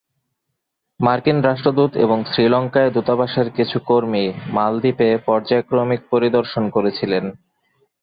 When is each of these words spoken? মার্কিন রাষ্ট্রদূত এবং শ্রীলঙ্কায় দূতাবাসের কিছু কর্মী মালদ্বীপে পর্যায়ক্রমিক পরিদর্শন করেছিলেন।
মার্কিন 0.99 1.37
রাষ্ট্রদূত 1.41 1.91
এবং 1.95 2.17
শ্রীলঙ্কায় 2.25 2.91
দূতাবাসের 2.91 3.47
কিছু 3.51 3.77
কর্মী 3.85 4.25
মালদ্বীপে 4.53 5.09
পর্যায়ক্রমিক 5.27 6.01
পরিদর্শন 6.11 6.63
করেছিলেন। 6.69 7.25